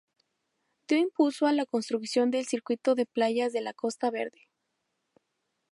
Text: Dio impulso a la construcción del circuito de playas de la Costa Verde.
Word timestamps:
Dio 0.87 0.97
impulso 0.97 1.45
a 1.45 1.51
la 1.53 1.67
construcción 1.67 2.31
del 2.31 2.47
circuito 2.47 2.95
de 2.95 3.05
playas 3.05 3.53
de 3.53 3.61
la 3.61 3.71
Costa 3.75 4.09
Verde. 4.09 4.47